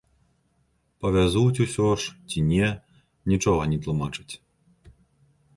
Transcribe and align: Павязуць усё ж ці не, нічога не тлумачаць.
Павязуць 1.05 1.61
усё 1.67 1.89
ж 2.03 2.15
ці 2.29 2.39
не, 2.51 2.67
нічога 3.35 3.61
не 3.75 3.81
тлумачаць. 3.85 4.31